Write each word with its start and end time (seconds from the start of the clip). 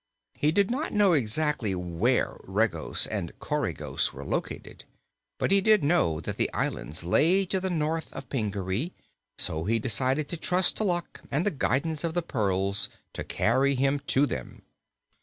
He 0.33 0.51
did 0.51 0.71
not 0.71 0.93
know 0.93 1.13
exactly 1.13 1.75
where 1.75 2.37
Regos 2.41 3.05
and 3.05 3.37
Coregos 3.37 4.11
were 4.11 4.25
located, 4.25 4.83
but 5.37 5.51
he 5.51 5.61
did 5.61 5.83
know 5.83 6.19
that 6.21 6.37
the 6.37 6.51
islands 6.53 7.03
lay 7.03 7.45
to 7.45 7.59
the 7.59 7.69
north 7.69 8.11
of 8.11 8.27
Pingaree, 8.27 8.93
so 9.37 9.65
he 9.65 9.77
decided 9.77 10.27
to 10.29 10.37
trust 10.37 10.75
to 10.77 10.83
luck 10.83 11.21
and 11.29 11.45
the 11.45 11.51
guidance 11.51 12.03
of 12.03 12.15
the 12.15 12.23
pearls 12.23 12.89
to 13.13 13.23
carry 13.23 13.75
him 13.75 13.99
to 14.07 14.25
them. 14.25 14.63